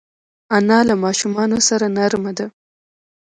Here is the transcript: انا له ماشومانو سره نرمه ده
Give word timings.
انا 0.57 0.79
له 0.87 0.95
ماشومانو 1.05 1.57
سره 1.67 1.85
نرمه 1.97 2.31
ده 2.37 2.45